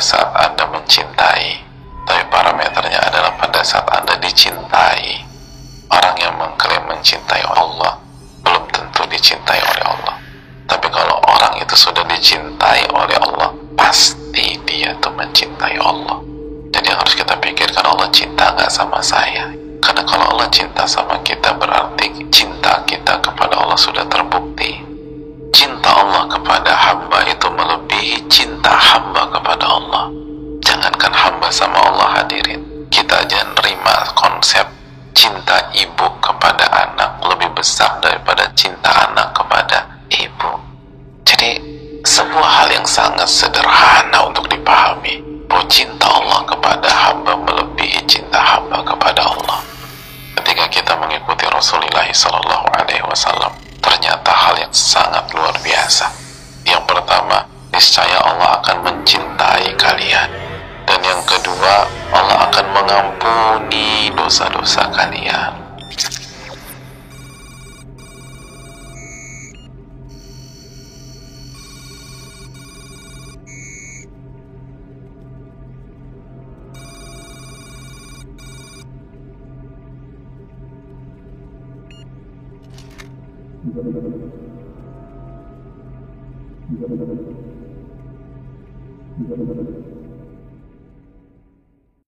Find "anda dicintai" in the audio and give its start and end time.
3.92-5.28